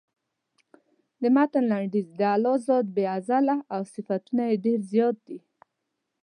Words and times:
د 1.21 1.23
متن 1.35 1.63
لنډیز 1.71 2.07
د 2.19 2.21
الله 2.33 2.55
ذات 2.67 2.85
بې 2.95 3.05
زواله 3.27 3.55
او 3.73 3.81
صفتونه 3.93 4.43
یې 4.49 4.55
ډېر 4.65 4.79
زیات 4.91 5.17
دي. 5.27 5.39